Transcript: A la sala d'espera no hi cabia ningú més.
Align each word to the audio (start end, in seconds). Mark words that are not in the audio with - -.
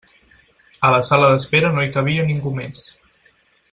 A 0.89 0.91
la 0.95 1.01
sala 1.09 1.29
d'espera 1.33 1.71
no 1.77 1.85
hi 1.87 1.93
cabia 1.99 2.27
ningú 2.31 2.59
més. 2.61 2.87